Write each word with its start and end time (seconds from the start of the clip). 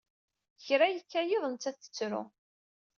Kra 0.65 0.87
yekka 0.89 1.21
yiḍ 1.23 1.43
nettat 1.47 1.77
tettru. 1.81 2.23